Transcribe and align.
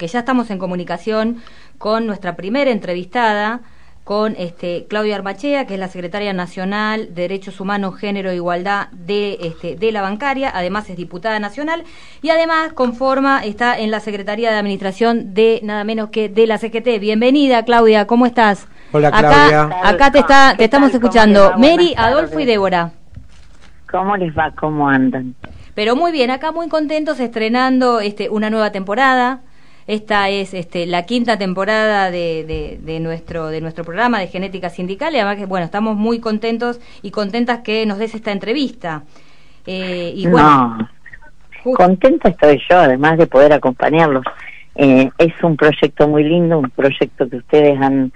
que 0.00 0.08
ya 0.08 0.20
estamos 0.20 0.50
en 0.50 0.58
comunicación 0.58 1.42
con 1.76 2.06
nuestra 2.06 2.34
primera 2.34 2.70
entrevistada, 2.70 3.60
con 4.02 4.34
este, 4.38 4.86
Claudia 4.88 5.14
Armachea, 5.14 5.66
que 5.66 5.74
es 5.74 5.78
la 5.78 5.88
secretaria 5.88 6.32
nacional 6.32 7.14
de 7.14 7.22
Derechos 7.22 7.60
Humanos, 7.60 7.96
Género 7.96 8.30
e 8.30 8.36
Igualdad 8.36 8.88
de, 8.92 9.36
este, 9.42 9.76
de 9.76 9.92
la 9.92 10.00
bancaria, 10.00 10.50
además 10.52 10.88
es 10.88 10.96
diputada 10.96 11.38
nacional 11.38 11.84
y 12.22 12.30
además 12.30 12.72
conforma, 12.72 13.44
está 13.44 13.78
en 13.78 13.90
la 13.90 14.00
Secretaría 14.00 14.50
de 14.50 14.56
Administración 14.56 15.34
de 15.34 15.60
nada 15.62 15.84
menos 15.84 16.08
que 16.08 16.30
de 16.30 16.46
la 16.46 16.56
CGT. 16.56 16.98
Bienvenida, 16.98 17.62
Claudia, 17.66 18.06
¿cómo 18.06 18.24
estás? 18.24 18.68
Hola, 18.92 19.10
Claudia. 19.10 19.64
Acá, 19.64 19.88
acá 19.90 20.12
te, 20.12 20.18
está, 20.20 20.54
te 20.56 20.64
estamos 20.64 20.94
escuchando. 20.94 21.52
Mary, 21.58 21.92
Adolfo 21.94 22.40
y 22.40 22.46
Débora. 22.46 22.92
¿Cómo 23.90 24.16
les 24.16 24.36
va? 24.36 24.50
¿Cómo 24.58 24.88
andan? 24.88 25.34
Pero 25.74 25.94
muy 25.94 26.10
bien, 26.10 26.30
acá 26.30 26.52
muy 26.52 26.68
contentos 26.68 27.20
estrenando 27.20 28.00
este, 28.00 28.30
una 28.30 28.48
nueva 28.48 28.72
temporada 28.72 29.42
esta 29.90 30.28
es 30.28 30.54
este, 30.54 30.86
la 30.86 31.02
quinta 31.02 31.36
temporada 31.36 32.12
de, 32.12 32.78
de, 32.80 33.00
nuestro, 33.00 33.48
de 33.48 33.60
nuestro 33.60 33.82
programa 33.82 34.20
de 34.20 34.28
Genética 34.28 34.70
Sindical 34.70 35.12
y 35.12 35.18
además 35.18 35.36
que, 35.36 35.46
bueno, 35.46 35.66
estamos 35.66 35.96
muy 35.96 36.20
contentos 36.20 36.80
y 37.02 37.10
contentas 37.10 37.62
que 37.64 37.84
nos 37.86 37.98
des 37.98 38.14
esta 38.14 38.30
entrevista. 38.30 39.02
Eh, 39.66 40.12
y 40.14 40.28
bueno, 40.28 40.88
contenta 41.76 42.28
estoy 42.28 42.62
yo, 42.70 42.78
además 42.78 43.18
de 43.18 43.26
poder 43.26 43.52
acompañarlos. 43.52 44.22
Eh, 44.76 45.10
es 45.18 45.34
un 45.42 45.56
proyecto 45.56 46.06
muy 46.06 46.22
lindo, 46.22 46.60
un 46.60 46.70
proyecto 46.70 47.28
que 47.28 47.38
ustedes 47.38 47.76
han 47.80 48.12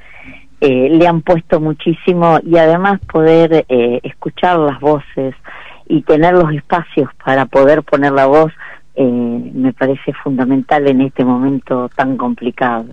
eh, 0.60 0.88
le 0.90 1.08
han 1.08 1.22
puesto 1.22 1.58
muchísimo 1.58 2.38
y 2.46 2.56
además 2.56 3.00
poder 3.12 3.66
escuchar 3.68 4.60
las 4.60 4.78
voces 4.78 5.34
y 5.88 6.02
tener 6.02 6.34
los 6.34 6.52
espacios 6.52 7.10
para 7.24 7.46
poder 7.46 7.82
poner 7.82 8.12
la 8.12 8.26
voz 8.26 8.52
eh, 8.96 9.50
me 9.54 9.72
parece 9.72 10.12
fundamental 10.12 10.86
en 10.88 11.00
este 11.00 11.24
momento 11.24 11.88
tan 11.96 12.16
complicado. 12.16 12.86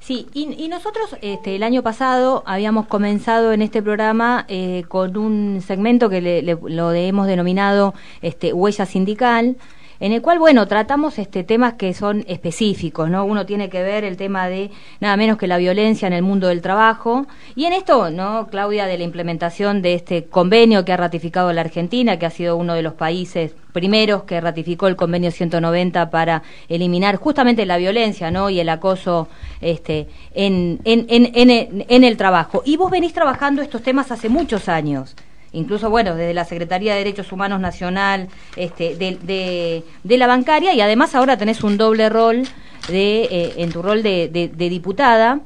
Sí, 0.00 0.26
y, 0.34 0.68
nosotros 0.68 1.16
este, 1.22 1.56
el 1.56 1.62
año 1.62 1.82
pasado 1.82 2.42
habíamos 2.44 2.86
comenzado 2.86 3.52
en 3.52 3.62
este 3.62 3.82
programa 3.82 4.44
eh, 4.48 4.84
con 4.88 5.16
un 5.16 5.62
segmento 5.62 6.10
que 6.10 6.20
le, 6.20 6.42
lo 6.42 6.92
hemos 6.92 7.26
denominado 7.26 7.94
este, 8.20 8.52
Huella 8.52 8.84
Sindical, 8.84 9.56
en 10.04 10.12
el 10.12 10.20
cual, 10.20 10.38
bueno, 10.38 10.68
tratamos 10.68 11.18
este 11.18 11.44
temas 11.44 11.74
que 11.74 11.94
son 11.94 12.26
específicos, 12.28 13.08
¿no? 13.08 13.24
Uno 13.24 13.46
tiene 13.46 13.70
que 13.70 13.82
ver 13.82 14.04
el 14.04 14.18
tema 14.18 14.48
de 14.48 14.70
nada 15.00 15.16
menos 15.16 15.38
que 15.38 15.46
la 15.46 15.56
violencia 15.56 16.06
en 16.06 16.12
el 16.12 16.20
mundo 16.20 16.48
del 16.48 16.60
trabajo. 16.60 17.26
Y 17.56 17.64
en 17.64 17.72
esto, 17.72 18.10
¿no, 18.10 18.48
Claudia, 18.48 18.84
de 18.84 18.98
la 18.98 19.04
implementación 19.04 19.80
de 19.80 19.94
este 19.94 20.26
convenio 20.26 20.84
que 20.84 20.92
ha 20.92 20.98
ratificado 20.98 21.50
la 21.54 21.62
Argentina, 21.62 22.18
que 22.18 22.26
ha 22.26 22.30
sido 22.30 22.58
uno 22.58 22.74
de 22.74 22.82
los 22.82 22.92
países 22.92 23.54
primeros 23.72 24.24
que 24.24 24.42
ratificó 24.42 24.88
el 24.88 24.96
convenio 24.96 25.30
190 25.30 26.10
para 26.10 26.42
eliminar 26.68 27.16
justamente 27.16 27.64
la 27.64 27.78
violencia, 27.78 28.30
¿no? 28.30 28.50
Y 28.50 28.60
el 28.60 28.68
acoso 28.68 29.28
este, 29.62 30.08
en, 30.34 30.80
en, 30.84 31.06
en, 31.08 31.86
en 31.88 32.04
el 32.04 32.18
trabajo. 32.18 32.60
Y 32.66 32.76
vos 32.76 32.90
venís 32.90 33.14
trabajando 33.14 33.62
estos 33.62 33.80
temas 33.80 34.12
hace 34.12 34.28
muchos 34.28 34.68
años 34.68 35.16
incluso 35.54 35.88
bueno, 35.88 36.14
desde 36.14 36.34
la 36.34 36.44
Secretaría 36.44 36.92
de 36.92 36.98
Derechos 36.98 37.32
Humanos 37.32 37.60
Nacional, 37.60 38.28
este, 38.56 38.96
de, 38.96 39.82
de, 40.02 40.18
la 40.18 40.26
bancaria, 40.26 40.74
y 40.74 40.80
además 40.80 41.14
ahora 41.14 41.36
tenés 41.36 41.64
un 41.64 41.78
doble 41.78 42.08
rol 42.08 42.42
de, 42.88 43.22
eh, 43.22 43.54
en 43.58 43.72
tu 43.72 43.82
rol 43.82 44.02
de, 44.02 44.28
de, 44.28 44.68
diputada. 44.68 45.40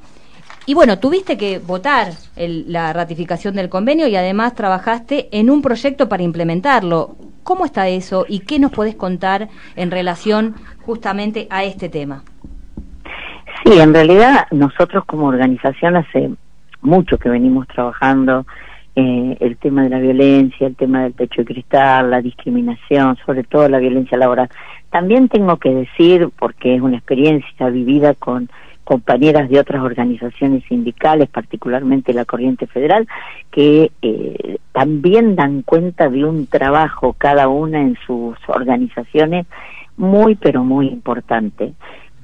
Y 0.67 0.75
bueno, 0.75 0.99
tuviste 0.99 1.39
que 1.39 1.59
votar 1.59 2.13
la 2.37 2.93
ratificación 2.93 3.55
del 3.55 3.71
convenio 3.71 4.07
y 4.07 4.17
además 4.17 4.55
trabajaste 4.55 5.29
en 5.33 5.49
un 5.49 5.63
proyecto 5.63 6.09
para 6.09 6.23
implementarlo. 6.23 7.17
¿Cómo 7.43 7.65
está 7.65 7.89
eso 7.89 8.27
y 8.29 8.41
qué 8.41 8.59
nos 8.59 8.73
podés 8.73 8.95
contar 8.95 9.49
en 9.77 9.91
relación 9.91 10.57
justamente 10.83 11.47
a 11.49 11.65
este 11.65 11.89
tema? 11.89 12.23
Sí, 13.65 13.79
en 13.81 13.95
realidad 13.95 14.47
nosotros 14.51 15.05
como 15.07 15.27
organización 15.27 15.97
hace 15.97 16.31
mucho 16.83 17.19
que 17.19 17.29
venimos 17.29 17.67
trabajando 17.69 18.47
eh, 18.97 19.37
el 19.41 19.57
tema 19.59 19.85
de 19.85 19.91
la 19.91 19.99
violencia, 19.99 20.67
el 20.67 20.77
tema 20.77 21.03
del 21.05 21.15
techo 21.15 21.43
de 21.43 21.47
cristal, 21.47 22.11
la 22.11 22.21
discriminación, 22.21 23.17
sobre 23.25 23.45
todo 23.45 23.69
la 23.69 23.79
violencia 23.79 24.19
laboral. 24.19 24.49
También 24.91 25.29
tengo 25.29 25.57
que 25.59 25.75
decir, 25.75 26.31
porque 26.39 26.75
es 26.75 26.81
una 26.81 26.97
experiencia 26.97 27.69
vivida 27.69 28.15
con 28.15 28.49
compañeras 28.89 29.51
de 29.51 29.61
otras 29.61 29.83
organizaciones 29.83 30.65
sindicales, 30.65 31.29
particularmente 31.29 32.15
la 32.15 32.25
Corriente 32.25 32.67
Federal, 32.67 33.07
que 33.51 33.93
eh, 34.01 34.57
también 34.73 35.37
dan 35.37 35.61
cuenta 35.61 36.09
de 36.09 36.25
un 36.25 36.47
trabajo 36.47 37.15
cada 37.19 37.49
una 37.49 37.83
en 37.83 37.99
sus 38.07 38.39
organizaciones 38.47 39.47
muy, 39.99 40.37
pero 40.37 40.65
muy 40.65 40.89
importante. 40.89 41.75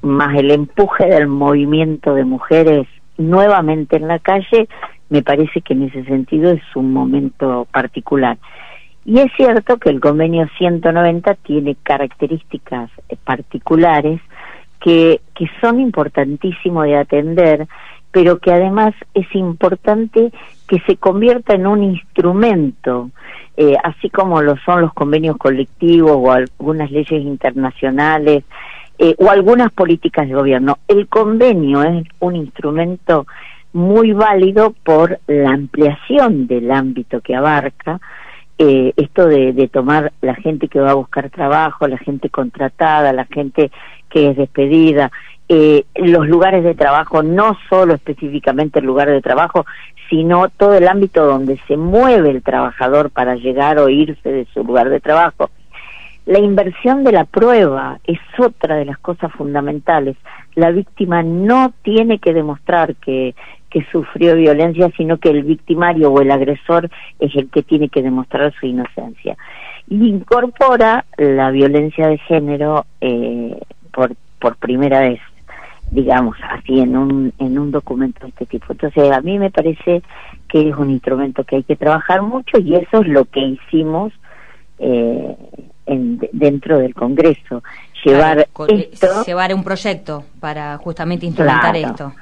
Más 0.00 0.34
el 0.38 0.50
empuje 0.50 1.04
del 1.06 1.26
movimiento 1.26 2.14
de 2.14 2.24
mujeres 2.24 2.86
nuevamente 3.18 3.96
en 3.96 4.08
la 4.08 4.18
calle, 4.18 4.66
me 5.10 5.22
parece 5.22 5.60
que 5.60 5.74
en 5.74 5.84
ese 5.84 6.04
sentido 6.04 6.50
es 6.50 6.62
un 6.74 6.92
momento 6.92 7.66
particular. 7.70 8.38
Y 9.04 9.18
es 9.18 9.30
cierto 9.36 9.76
que 9.78 9.90
el 9.90 10.00
convenio 10.00 10.48
190 10.56 11.34
tiene 11.34 11.76
características 11.82 12.90
eh, 13.08 13.16
particulares 13.22 14.20
que, 14.80 15.20
que 15.34 15.46
son 15.60 15.80
importantísimos 15.80 16.84
de 16.84 16.96
atender, 16.96 17.66
pero 18.10 18.38
que 18.38 18.52
además 18.52 18.94
es 19.12 19.26
importante 19.34 20.30
que 20.68 20.78
se 20.86 20.96
convierta 20.96 21.54
en 21.54 21.66
un 21.66 21.82
instrumento, 21.82 23.10
eh, 23.56 23.74
así 23.82 24.08
como 24.08 24.40
lo 24.40 24.56
son 24.58 24.82
los 24.82 24.94
convenios 24.94 25.36
colectivos 25.36 26.12
o 26.14 26.32
algunas 26.32 26.90
leyes 26.90 27.22
internacionales 27.22 28.44
eh, 28.98 29.14
o 29.18 29.30
algunas 29.30 29.72
políticas 29.72 30.28
de 30.28 30.34
gobierno. 30.34 30.78
El 30.86 31.08
convenio 31.08 31.82
es 31.82 32.06
un 32.20 32.36
instrumento 32.36 33.26
muy 33.74 34.12
válido 34.12 34.72
por 34.84 35.18
la 35.26 35.50
ampliación 35.50 36.46
del 36.46 36.70
ámbito 36.70 37.20
que 37.20 37.34
abarca, 37.34 38.00
eh, 38.56 38.92
esto 38.96 39.26
de, 39.26 39.68
tomar 39.72 40.12
la 40.22 40.36
gente 40.36 40.68
que 40.68 40.78
va 40.78 40.92
a 40.92 40.94
buscar 40.94 41.28
trabajo, 41.28 41.88
la 41.88 41.98
gente 41.98 42.30
contratada, 42.30 43.12
la 43.12 43.24
gente 43.24 43.72
que 44.08 44.30
es 44.30 44.36
despedida, 44.36 45.10
eh, 45.48 45.84
los 45.96 46.28
lugares 46.28 46.62
de 46.62 46.74
trabajo, 46.74 47.24
no 47.24 47.58
solo 47.68 47.94
específicamente 47.94 48.78
el 48.78 48.86
lugar 48.86 49.10
de 49.10 49.20
trabajo, 49.20 49.66
sino 50.08 50.48
todo 50.50 50.74
el 50.74 50.86
ámbito 50.86 51.26
donde 51.26 51.58
se 51.66 51.76
mueve 51.76 52.30
el 52.30 52.44
trabajador 52.44 53.10
para 53.10 53.34
llegar 53.34 53.78
o 53.78 53.88
irse 53.88 54.30
de 54.30 54.46
su 54.54 54.62
lugar 54.62 54.88
de 54.88 55.00
trabajo. 55.00 55.50
La 56.26 56.38
inversión 56.38 57.02
de 57.02 57.12
la 57.12 57.24
prueba 57.24 57.98
es 58.04 58.20
otra 58.38 58.76
de 58.76 58.84
las 58.84 58.98
cosas 58.98 59.32
fundamentales. 59.32 60.16
La 60.54 60.70
víctima 60.70 61.22
no 61.22 61.72
tiene 61.82 62.18
que 62.18 62.32
demostrar 62.32 62.94
que, 62.96 63.34
que 63.74 63.84
sufrió 63.90 64.36
violencia, 64.36 64.88
sino 64.96 65.18
que 65.18 65.30
el 65.30 65.42
victimario 65.42 66.12
o 66.12 66.20
el 66.20 66.30
agresor 66.30 66.88
es 67.18 67.34
el 67.34 67.50
que 67.50 67.64
tiene 67.64 67.88
que 67.88 68.02
demostrar 68.02 68.54
su 68.60 68.66
inocencia. 68.66 69.36
Y 69.88 70.08
incorpora 70.08 71.04
la 71.18 71.50
violencia 71.50 72.06
de 72.06 72.18
género 72.18 72.86
eh, 73.00 73.58
por, 73.92 74.14
por 74.38 74.56
primera 74.56 75.00
vez, 75.00 75.20
digamos, 75.90 76.36
así 76.48 76.78
en 76.78 76.96
un, 76.96 77.32
en 77.38 77.58
un 77.58 77.72
documento 77.72 78.20
de 78.20 78.28
este 78.28 78.46
tipo. 78.46 78.66
Entonces, 78.70 79.10
a 79.10 79.20
mí 79.20 79.40
me 79.40 79.50
parece 79.50 80.02
que 80.48 80.68
es 80.68 80.76
un 80.76 80.90
instrumento 80.90 81.42
que 81.42 81.56
hay 81.56 81.62
que 81.64 81.74
trabajar 81.76 82.22
mucho 82.22 82.58
y 82.60 82.76
eso 82.76 83.00
es 83.00 83.08
lo 83.08 83.24
que 83.24 83.40
hicimos 83.40 84.12
eh, 84.78 85.36
en, 85.86 86.20
dentro 86.32 86.78
del 86.78 86.94
Congreso. 86.94 87.62
Llevar 88.04 88.46
esto, 88.68 89.24
llevar 89.24 89.54
un 89.54 89.64
proyecto 89.64 90.24
para 90.40 90.76
justamente 90.78 91.26
instrumentar 91.26 91.74
esto. 91.76 92.12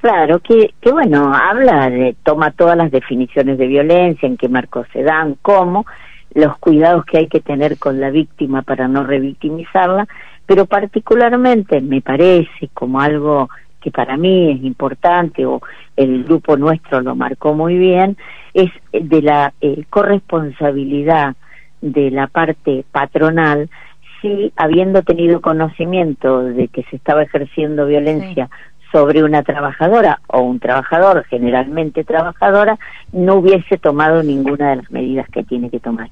Claro, 0.00 0.40
que, 0.40 0.74
que 0.80 0.92
bueno, 0.92 1.32
habla 1.34 1.88
de, 1.88 2.14
toma 2.22 2.50
todas 2.50 2.76
las 2.76 2.90
definiciones 2.90 3.56
de 3.56 3.66
violencia, 3.66 4.26
en 4.26 4.36
qué 4.36 4.48
marcos 4.48 4.86
se 4.92 5.02
dan, 5.02 5.36
cómo, 5.40 5.86
los 6.34 6.58
cuidados 6.58 7.06
que 7.06 7.18
hay 7.18 7.28
que 7.28 7.40
tener 7.40 7.78
con 7.78 8.00
la 8.00 8.10
víctima 8.10 8.62
para 8.62 8.86
no 8.86 9.04
revictimizarla, 9.04 10.06
pero 10.44 10.66
particularmente 10.66 11.80
me 11.80 12.02
parece 12.02 12.68
como 12.74 13.00
algo 13.00 13.48
que 13.80 13.90
para 13.90 14.16
mí 14.16 14.50
es 14.50 14.62
importante 14.64 15.46
o 15.46 15.62
el 15.96 16.24
grupo 16.24 16.56
nuestro 16.56 17.00
lo 17.00 17.14
marcó 17.14 17.54
muy 17.54 17.78
bien, 17.78 18.16
es 18.52 18.70
de 18.92 19.22
la 19.22 19.54
eh, 19.60 19.84
corresponsabilidad 19.88 21.34
de 21.84 22.10
la 22.10 22.28
parte 22.28 22.84
patronal 22.90 23.68
si 24.20 24.52
habiendo 24.56 25.02
tenido 25.02 25.42
conocimiento 25.42 26.42
de 26.42 26.68
que 26.68 26.82
se 26.84 26.96
estaba 26.96 27.22
ejerciendo 27.22 27.84
violencia 27.84 28.48
sobre 28.90 29.22
una 29.22 29.42
trabajadora 29.42 30.20
o 30.28 30.40
un 30.40 30.60
trabajador, 30.60 31.24
generalmente 31.28 32.04
trabajadora, 32.04 32.78
no 33.12 33.34
hubiese 33.34 33.76
tomado 33.76 34.22
ninguna 34.22 34.70
de 34.70 34.76
las 34.76 34.90
medidas 34.90 35.28
que 35.28 35.42
tiene 35.42 35.68
que 35.68 35.80
tomar. 35.80 36.08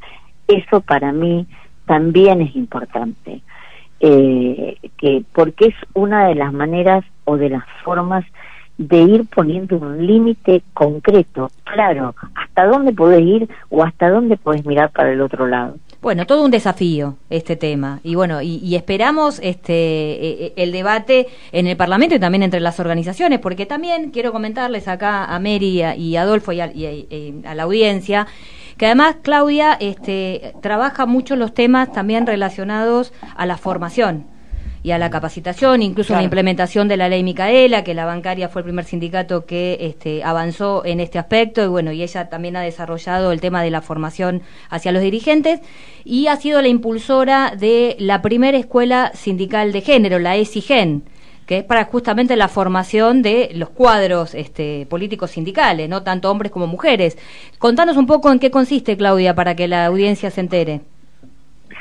Eso 0.46 0.82
para 0.82 1.10
mí 1.12 1.46
también 1.86 2.42
es 2.42 2.54
importante, 2.54 3.40
eh, 4.00 4.76
que 4.98 5.24
porque 5.32 5.68
es 5.68 5.74
una 5.94 6.26
de 6.26 6.34
las 6.34 6.52
maneras 6.52 7.02
o 7.24 7.38
de 7.38 7.48
las 7.48 7.64
formas 7.82 8.26
de 8.82 9.02
ir 9.02 9.26
poniendo 9.26 9.76
un 9.76 10.06
límite 10.06 10.62
concreto, 10.74 11.50
claro, 11.64 12.14
hasta 12.34 12.66
dónde 12.66 12.92
podés 12.92 13.22
ir 13.22 13.48
o 13.70 13.82
hasta 13.82 14.10
dónde 14.10 14.36
podés 14.36 14.66
mirar 14.66 14.90
para 14.90 15.12
el 15.12 15.20
otro 15.20 15.46
lado. 15.46 15.76
bueno, 16.00 16.26
todo 16.26 16.44
un 16.44 16.50
desafío 16.50 17.14
este 17.30 17.54
tema. 17.54 18.00
Y 18.02 18.16
bueno, 18.16 18.42
y, 18.42 18.74
esperamos 18.74 19.38
este 19.40 19.72
e, 19.72 20.46
e, 20.46 20.52
el 20.56 20.72
debate 20.72 21.28
en 21.52 21.68
el 21.68 21.76
Parlamento 21.76 22.16
y 22.16 22.18
también 22.18 22.42
entre 22.42 22.58
las 22.58 22.80
organizaciones, 22.80 23.38
porque 23.38 23.66
también 23.66 24.10
quiero 24.10 24.32
comentarles 24.32 24.88
acá 24.88 25.24
a 25.24 25.38
Mary 25.38 25.82
y 25.96 26.16
a 26.16 26.22
Adolfo 26.22 26.52
y 26.52 26.60
a, 26.60 27.54
la 27.54 27.62
audiencia 27.62 28.26
que 28.76 28.86
además 28.86 29.16
Claudia 29.22 29.74
este, 29.78 30.54
trabaja 30.60 31.06
mucho 31.06 31.36
los 31.36 31.54
temas 31.54 31.92
también 31.92 32.26
relacionados 32.26 33.12
a 33.36 33.46
la 33.46 33.56
formación 33.56 34.31
y 34.82 34.90
a 34.90 34.98
la 34.98 35.10
capacitación, 35.10 35.82
incluso 35.82 36.14
la 36.14 36.22
implementación 36.22 36.88
de 36.88 36.96
la 36.96 37.08
ley 37.08 37.22
Micaela, 37.22 37.84
que 37.84 37.94
la 37.94 38.04
bancaria 38.04 38.48
fue 38.48 38.60
el 38.60 38.64
primer 38.64 38.84
sindicato 38.84 39.46
que 39.46 39.78
este, 39.80 40.24
avanzó 40.24 40.84
en 40.84 40.98
este 40.98 41.18
aspecto 41.18 41.62
y 41.62 41.68
bueno, 41.68 41.92
y 41.92 42.02
ella 42.02 42.28
también 42.28 42.56
ha 42.56 42.62
desarrollado 42.62 43.30
el 43.30 43.40
tema 43.40 43.62
de 43.62 43.70
la 43.70 43.80
formación 43.80 44.42
hacia 44.70 44.90
los 44.90 45.02
dirigentes 45.02 45.60
y 46.04 46.26
ha 46.26 46.36
sido 46.36 46.60
la 46.62 46.68
impulsora 46.68 47.54
de 47.56 47.96
la 48.00 48.22
primera 48.22 48.58
escuela 48.58 49.12
sindical 49.14 49.72
de 49.72 49.82
género, 49.82 50.18
la 50.18 50.36
ESIGEN 50.36 51.04
que 51.46 51.58
es 51.58 51.64
para 51.64 51.84
justamente 51.84 52.36
la 52.36 52.48
formación 52.48 53.20
de 53.20 53.50
los 53.54 53.68
cuadros 53.68 54.34
este, 54.34 54.86
políticos 54.86 55.32
sindicales, 55.32 55.88
no 55.88 56.04
tanto 56.04 56.30
hombres 56.30 56.52
como 56.52 56.68
mujeres. 56.68 57.18
Contanos 57.58 57.96
un 57.96 58.06
poco 58.06 58.30
en 58.30 58.38
qué 58.38 58.50
consiste, 58.52 58.96
Claudia, 58.96 59.34
para 59.34 59.56
que 59.56 59.66
la 59.66 59.86
audiencia 59.86 60.30
se 60.30 60.40
entere. 60.40 60.82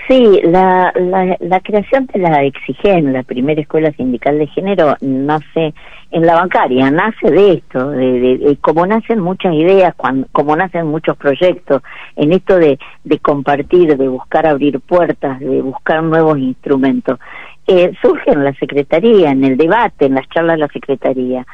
Sí, 0.07 0.41
la, 0.43 0.93
la, 1.39 1.59
creación 1.59 2.07
de 2.07 2.19
la 2.19 2.43
Exigen, 2.43 3.13
la 3.13 3.23
primera 3.23 3.61
escuela 3.61 3.91
sindical 3.91 4.39
de 4.39 4.47
género, 4.47 4.95
nace 5.01 5.73
en 6.11 6.25
la 6.25 6.35
bancaria, 6.35 6.89
nace 6.89 7.29
de 7.29 7.53
esto, 7.53 7.89
de, 7.91 8.57
como 8.61 8.85
nacen 8.85 9.19
muchas 9.19 9.53
ideas, 9.53 9.93
cuando, 9.95 10.27
como 10.31 10.55
nacen 10.55 10.87
muchos 10.87 11.17
proyectos, 11.17 11.81
en 12.15 12.33
esto 12.33 12.57
de, 12.57 12.79
de 13.03 13.19
compartir, 13.19 13.95
de 13.95 14.07
buscar 14.07 14.47
abrir 14.47 14.79
puertas, 14.79 15.39
de 15.39 15.61
buscar 15.61 16.01
nuevos 16.03 16.37
instrumentos. 16.37 17.19
Eh, 17.67 17.91
surge 18.01 18.31
en 18.31 18.43
la 18.43 18.53
Secretaría, 18.55 19.31
en 19.31 19.43
el 19.43 19.55
debate, 19.55 20.05
en 20.05 20.15
las 20.15 20.27
charlas 20.29 20.55
de 20.55 20.61
la 20.61 20.67
Secretaría. 20.69 21.45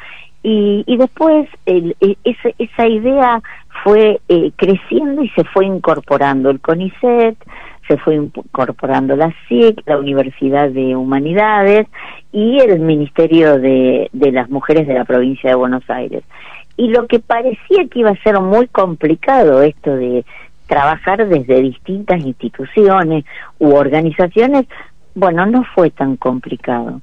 Y, 0.42 0.84
y 0.86 0.96
después 0.96 1.48
el, 1.66 1.96
e, 2.00 2.16
esa, 2.24 2.48
esa 2.58 2.86
idea 2.86 3.42
fue 3.84 4.20
eh, 4.28 4.52
creciendo 4.56 5.22
y 5.22 5.28
se 5.30 5.44
fue 5.44 5.66
incorporando 5.66 6.50
el 6.50 6.60
CONICET, 6.60 7.36
se 7.88 7.96
fue 7.96 8.16
incorporando 8.16 9.16
la 9.16 9.34
SIC, 9.48 9.82
la 9.86 9.98
Universidad 9.98 10.70
de 10.70 10.94
Humanidades 10.94 11.86
y 12.30 12.60
el 12.60 12.78
Ministerio 12.80 13.58
de, 13.58 14.10
de 14.12 14.32
las 14.32 14.50
Mujeres 14.50 14.86
de 14.86 14.94
la 14.94 15.04
provincia 15.04 15.50
de 15.50 15.56
Buenos 15.56 15.88
Aires. 15.88 16.22
Y 16.76 16.88
lo 16.88 17.06
que 17.08 17.18
parecía 17.18 17.88
que 17.90 18.00
iba 18.00 18.10
a 18.10 18.22
ser 18.22 18.38
muy 18.40 18.68
complicado 18.68 19.62
esto 19.62 19.96
de 19.96 20.24
trabajar 20.68 21.26
desde 21.26 21.60
distintas 21.62 22.20
instituciones 22.20 23.24
u 23.58 23.74
organizaciones, 23.74 24.66
bueno, 25.14 25.46
no 25.46 25.64
fue 25.74 25.90
tan 25.90 26.16
complicado. 26.16 27.00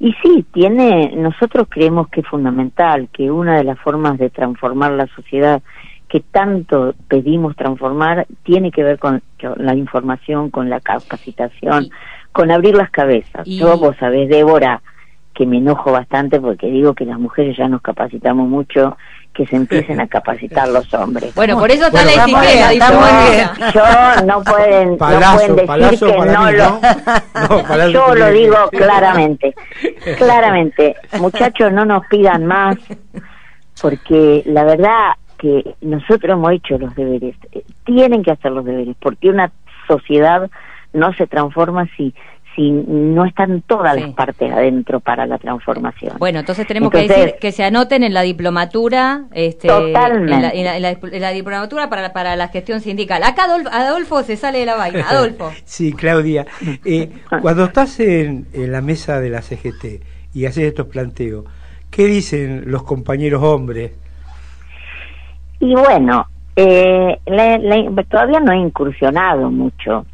Y 0.00 0.14
sí, 0.22 0.46
tiene, 0.52 1.12
nosotros 1.16 1.66
creemos 1.68 2.08
que 2.08 2.20
es 2.20 2.26
fundamental 2.26 3.08
que 3.12 3.30
una 3.30 3.56
de 3.56 3.64
las 3.64 3.78
formas 3.80 4.16
de 4.16 4.30
transformar 4.30 4.92
la 4.92 5.08
sociedad 5.08 5.60
que 6.08 6.20
tanto 6.20 6.94
pedimos 7.06 7.54
transformar 7.54 8.26
tiene 8.42 8.70
que 8.70 8.82
ver 8.82 8.98
con 8.98 9.22
la 9.56 9.74
información, 9.74 10.50
con 10.50 10.70
la 10.70 10.80
capacitación, 10.80 11.90
con 12.32 12.50
abrir 12.50 12.74
las 12.74 12.90
cabezas. 12.90 13.46
Yo, 13.46 13.76
vos 13.76 13.94
sabés, 13.98 14.28
Débora, 14.28 14.80
que 15.34 15.46
me 15.46 15.58
enojo 15.58 15.92
bastante 15.92 16.40
porque 16.40 16.66
digo 16.68 16.94
que 16.94 17.04
las 17.04 17.18
mujeres 17.18 17.56
ya 17.56 17.68
nos 17.68 17.82
capacitamos 17.82 18.48
mucho, 18.48 18.96
que 19.34 19.46
se 19.46 19.56
empiecen 19.56 20.00
a 20.00 20.06
capacitar 20.08 20.66
los 20.68 20.92
hombres. 20.94 21.34
Bueno, 21.34 21.58
por 21.58 21.70
eso 21.70 21.86
está 21.86 22.04
la 22.04 22.12
etiqueta, 22.24 23.72
Yo 23.72 24.26
no 24.26 24.42
pueden, 24.42 24.90
no 24.92 24.96
pueden 24.96 25.56
decir 25.56 25.98
que 26.00 26.18
no 26.26 26.50
lo... 26.52 26.80
yo 27.92 28.14
lo 28.14 28.30
digo 28.30 28.56
claramente, 28.70 29.54
claramente. 30.16 30.96
Muchachos, 31.20 31.70
no 31.70 31.84
nos 31.84 32.06
pidan 32.06 32.46
más, 32.46 32.76
porque 33.80 34.42
la 34.46 34.64
verdad 34.64 35.12
que 35.38 35.74
nosotros 35.80 36.32
hemos 36.32 36.52
hecho 36.52 36.78
los 36.78 36.94
deberes, 36.94 37.36
eh, 37.52 37.62
tienen 37.84 38.22
que 38.22 38.32
hacer 38.32 38.52
los 38.52 38.64
deberes, 38.64 38.96
porque 39.00 39.30
una 39.30 39.50
sociedad 39.86 40.50
no 40.92 41.12
se 41.14 41.26
transforma 41.26 41.88
si 41.96 42.14
si 42.58 42.72
no 42.72 43.24
están 43.24 43.62
todas 43.62 43.94
las 43.94 44.10
partes 44.14 44.50
adentro 44.50 44.98
para 44.98 45.26
la 45.26 45.38
transformación. 45.38 46.16
Bueno, 46.18 46.40
entonces 46.40 46.66
tenemos 46.66 46.90
que 46.90 47.06
decir 47.06 47.36
que 47.40 47.52
se 47.52 47.62
anoten 47.62 48.02
en 48.02 48.12
la 48.12 48.22
diplomatura, 48.22 49.26
este, 49.32 49.68
totalmente. 49.68 50.58
En, 50.58 51.22
la, 51.22 51.30
diplomatura 51.30 51.88
para, 51.88 52.12
para 52.12 52.34
la 52.34 52.48
gestión 52.48 52.80
sindical. 52.80 53.22
Acá 53.22 53.44
Adolfo, 53.44 54.24
se 54.24 54.36
sale 54.36 54.58
de 54.58 54.66
la 54.66 54.74
vaina. 54.74 55.06
Adolfo. 55.08 55.52
sí, 55.64 55.92
Claudia. 55.92 56.46
Eh, 56.84 57.10
cuando 57.40 57.66
estás 57.66 58.00
en, 58.00 58.48
en 58.52 58.72
la 58.72 58.80
mesa 58.80 59.20
de 59.20 59.30
la 59.30 59.40
CGT 59.40 60.02
y 60.34 60.46
haces 60.46 60.64
estos 60.64 60.88
planteos, 60.88 61.44
¿qué 61.92 62.06
dicen 62.06 62.64
los 62.66 62.82
compañeros 62.82 63.40
hombres? 63.40 63.92
Y 65.60 65.74
bueno, 65.74 66.26
eh, 66.56 67.18
todavía 68.08 68.40
no 68.40 68.52
he 68.52 68.58
incursionado 68.58 69.50
mucho, 69.50 70.06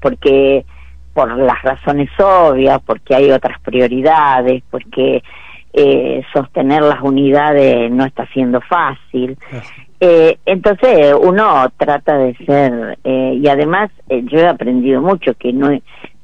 porque 0.00 0.64
por 1.12 1.36
las 1.36 1.60
razones 1.62 2.08
obvias, 2.18 2.80
porque 2.84 3.14
hay 3.14 3.30
otras 3.30 3.60
prioridades, 3.60 4.62
porque 4.70 5.22
eh, 5.72 6.22
sostener 6.32 6.82
las 6.82 7.00
unidades 7.02 7.90
no 7.90 8.04
está 8.04 8.26
siendo 8.26 8.60
fácil. 8.60 9.36
Eh, 10.00 10.36
entonces 10.46 11.14
uno 11.20 11.70
trata 11.76 12.18
de 12.18 12.34
ser, 12.44 12.98
eh, 13.04 13.38
y 13.40 13.48
además 13.48 13.90
eh, 14.08 14.22
yo 14.24 14.38
he 14.38 14.48
aprendido 14.48 15.00
mucho 15.00 15.34
que 15.34 15.52
no, 15.52 15.70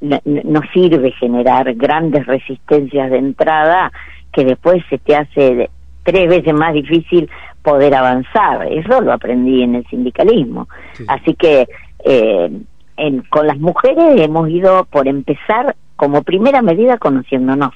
no, 0.00 0.20
no, 0.24 0.60
sirve 0.72 1.12
generar 1.12 1.72
grandes 1.74 2.26
resistencias 2.26 3.10
de 3.10 3.19
entrada 3.19 3.92
que 4.32 4.44
después 4.44 4.82
se 4.90 4.98
te 4.98 5.14
hace 5.14 5.70
tres 6.02 6.28
veces 6.28 6.54
más 6.54 6.74
difícil 6.74 7.31
poder 7.69 7.94
avanzar. 7.94 8.67
Eso 8.73 9.00
lo 9.03 9.12
aprendí 9.12 9.62
en 9.62 9.75
el 9.75 9.87
sindicalismo. 9.88 10.69
Así 11.06 11.35
que 11.35 11.69
eh, 12.05 12.50
en, 12.97 13.23
con 13.29 13.47
las 13.47 13.59
mujeres 13.59 14.20
hemos 14.20 14.49
ido 14.49 14.85
por 14.87 15.06
empezar 15.06 15.76
como 15.97 16.23
primera 16.23 16.62
medida 16.62 16.97
conociéndonos. 16.97 17.75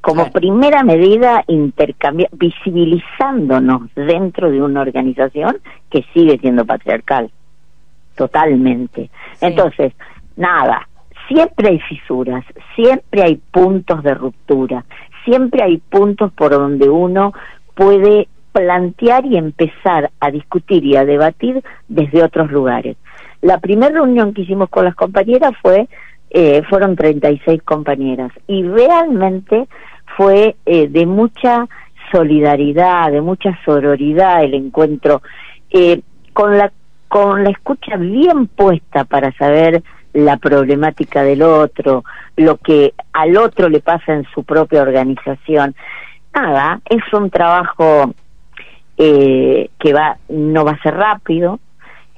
Como 0.00 0.30
primera 0.30 0.82
medida 0.82 1.44
intercambiar, 1.46 2.28
visibilizándonos 2.32 3.82
dentro 3.94 4.50
de 4.50 4.60
una 4.60 4.82
organización 4.82 5.56
que 5.90 6.04
sigue 6.12 6.38
siendo 6.38 6.66
patriarcal. 6.66 7.30
Totalmente. 8.14 9.10
Entonces, 9.40 9.94
nada, 10.36 10.88
siempre 11.26 11.68
hay 11.70 11.80
fisuras, 11.80 12.44
siempre 12.76 13.22
hay 13.22 13.36
puntos 13.50 14.02
de 14.02 14.14
ruptura, 14.14 14.84
siempre 15.24 15.62
hay 15.62 15.78
puntos 15.78 16.32
por 16.32 16.52
donde 16.52 16.88
uno 16.88 17.32
puede 17.74 18.28
plantear 18.54 19.26
y 19.26 19.36
empezar 19.36 20.12
a 20.20 20.30
discutir 20.30 20.84
y 20.84 20.96
a 20.96 21.04
debatir 21.04 21.62
desde 21.88 22.22
otros 22.22 22.52
lugares. 22.52 22.96
La 23.42 23.58
primera 23.58 23.92
reunión 23.92 24.32
que 24.32 24.42
hicimos 24.42 24.70
con 24.70 24.84
las 24.84 24.94
compañeras 24.94 25.52
fue, 25.60 25.88
eh, 26.30 26.62
fueron 26.70 26.94
36 26.94 27.62
compañeras 27.64 28.30
y 28.46 28.62
realmente 28.62 29.66
fue 30.16 30.54
eh, 30.66 30.86
de 30.88 31.04
mucha 31.04 31.66
solidaridad, 32.12 33.10
de 33.10 33.20
mucha 33.20 33.58
sororidad 33.64 34.44
el 34.44 34.54
encuentro, 34.54 35.20
eh, 35.70 36.00
con 36.32 36.56
la 36.56 36.72
con 37.08 37.44
la 37.44 37.50
escucha 37.50 37.96
bien 37.96 38.48
puesta 38.48 39.04
para 39.04 39.30
saber 39.32 39.84
la 40.12 40.36
problemática 40.36 41.22
del 41.22 41.42
otro, 41.42 42.04
lo 42.36 42.56
que 42.56 42.94
al 43.12 43.36
otro 43.36 43.68
le 43.68 43.80
pasa 43.80 44.14
en 44.14 44.24
su 44.34 44.42
propia 44.42 44.82
organización. 44.82 45.76
Nada, 46.34 46.80
es 46.88 47.02
un 47.12 47.30
trabajo 47.30 48.12
eh, 48.98 49.70
que 49.78 49.92
va 49.92 50.18
no 50.28 50.64
va 50.64 50.72
a 50.72 50.82
ser 50.82 50.94
rápido 50.94 51.60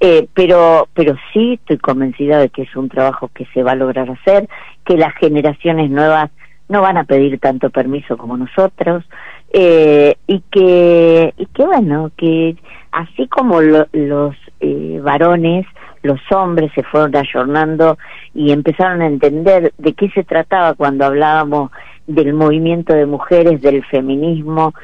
eh, 0.01 0.29
pero 0.35 0.89
pero 0.93 1.17
sí 1.33 1.55
estoy 1.55 1.79
convencida 1.79 2.39
de 2.39 2.51
que 2.51 2.63
es 2.63 2.77
un 2.77 2.89
trabajo 2.89 3.31
que 3.33 3.47
se 3.55 3.63
va 3.63 3.73
a 3.73 3.77
lograr 3.77 4.11
hacer 4.11 4.47
que 4.85 4.97
las 4.97 5.15
generaciones 5.15 5.91
nuevas 5.91 6.31
no 6.69 6.83
van 6.83 6.99
a 6.99 7.05
pedir 7.05 7.39
tanto 7.39 7.71
permiso 7.71 8.19
como 8.19 8.37
nosotros 8.37 9.05
eh, 9.53 10.17
y 10.27 10.41
que 10.51 11.33
y 11.39 11.47
que 11.47 11.65
bueno 11.65 12.11
que 12.17 12.57
así 12.93 13.27
como 13.29 13.63
los 13.63 14.35
eh, 14.61 15.01
varones 15.03 15.67
los 16.03 16.21
hombres 16.31 16.71
se 16.75 16.83
fueron 16.83 17.17
ayornando 17.17 17.97
y 18.35 18.53
empezaron 18.53 19.01
a 19.01 19.07
entender 19.07 19.73
de 19.79 19.93
qué 19.95 20.11
se 20.11 20.25
trataba 20.25 20.75
cuando 20.75 21.07
hablábamos 21.07 21.71
del 22.07 22.35
movimiento 22.35 22.93
de 22.95 23.07
mujeres 23.07 23.63
del 23.63 23.85
feminismo 23.87 24.75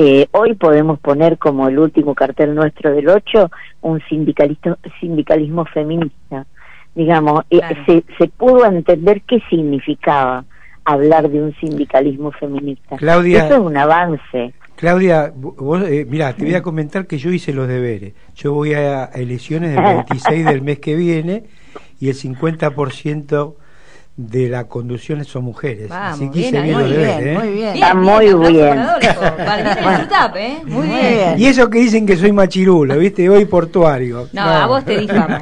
eh, 0.00 0.28
hoy 0.30 0.54
podemos 0.54 1.00
poner 1.00 1.38
como 1.38 1.66
el 1.66 1.76
último 1.76 2.14
cartel 2.14 2.54
nuestro 2.54 2.92
del 2.92 3.08
8 3.08 3.50
un 3.82 4.00
sindicalismo 4.08 5.64
feminista. 5.64 6.46
Digamos, 6.94 7.44
eh, 7.50 7.58
se, 7.84 8.04
se 8.16 8.28
pudo 8.28 8.64
entender 8.64 9.22
qué 9.22 9.40
significaba 9.50 10.44
hablar 10.84 11.28
de 11.28 11.42
un 11.42 11.52
sindicalismo 11.56 12.30
feminista. 12.30 12.96
Claudia, 12.96 13.46
Eso 13.46 13.54
es 13.54 13.60
un 13.60 13.76
avance. 13.76 14.54
Claudia, 14.76 15.32
vos, 15.34 15.82
eh, 15.82 16.06
mira, 16.08 16.32
te 16.32 16.44
voy 16.44 16.54
a 16.54 16.62
comentar 16.62 17.08
que 17.08 17.18
yo 17.18 17.32
hice 17.32 17.52
los 17.52 17.66
deberes. 17.66 18.12
Yo 18.36 18.52
voy 18.52 18.74
a 18.74 19.06
elecciones 19.06 19.74
del 19.74 19.82
26 19.82 20.44
del 20.44 20.62
mes 20.62 20.78
que 20.78 20.94
viene 20.94 21.42
y 21.98 22.08
el 22.08 22.14
50% 22.14 23.54
de 24.18 24.48
la 24.48 24.64
conducción 24.64 25.24
son 25.24 25.44
mujeres. 25.44 25.88
Así 25.92 26.28
que 26.28 26.50
bien, 26.50 26.72
muy, 26.72 26.92
bien, 26.92 27.28
¿eh? 27.28 27.38
muy 27.38 27.48
bien, 27.50 27.76
Está 27.76 27.94
muy 27.94 28.26
bien. 28.26 28.78
¿eh? 30.36 30.62
Muy 30.66 30.88
bien. 30.88 31.38
Y 31.38 31.46
eso 31.46 31.70
que 31.70 31.78
dicen 31.78 32.04
que 32.04 32.16
soy 32.16 32.32
machirulo, 32.32 32.98
¿viste? 32.98 33.28
Hoy 33.30 33.44
portuario. 33.44 34.28
No, 34.32 34.42
a 34.42 34.66
vos 34.66 34.84
te 34.84 34.98
difamo. 34.98 35.38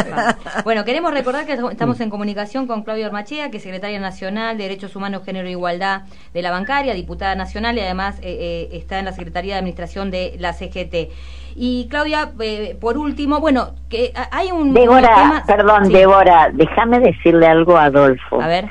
bueno, 0.64 0.86
queremos 0.86 1.12
recordar 1.12 1.44
que 1.44 1.58
estamos 1.70 2.00
en 2.00 2.08
comunicación 2.08 2.66
con 2.66 2.84
Claudia 2.84 3.06
Ormachea, 3.06 3.50
que 3.50 3.58
es 3.58 3.62
secretaria 3.62 4.00
nacional 4.00 4.56
de 4.56 4.62
Derechos 4.62 4.96
Humanos, 4.96 5.22
Género 5.26 5.48
e 5.48 5.50
Igualdad 5.50 6.04
de 6.32 6.40
la 6.40 6.50
Bancaria, 6.50 6.94
diputada 6.94 7.34
nacional 7.34 7.76
y 7.76 7.80
además 7.80 8.16
eh, 8.22 8.70
está 8.72 8.98
en 8.98 9.04
la 9.04 9.12
Secretaría 9.12 9.54
de 9.54 9.58
Administración 9.58 10.10
de 10.10 10.36
la 10.38 10.54
CGT. 10.54 11.12
Y 11.58 11.88
Claudia, 11.88 12.32
eh, 12.40 12.76
por 12.78 12.98
último, 12.98 13.40
bueno, 13.40 13.70
que 13.88 14.12
hay 14.30 14.52
un... 14.52 14.74
Débora, 14.74 15.42
perdón, 15.46 15.88
Débora, 15.88 16.50
déjame 16.52 17.00
decirle 17.00 17.46
algo 17.46 17.78
a 17.78 17.84
Adolfo. 17.84 18.42
A 18.42 18.46
ver. 18.46 18.66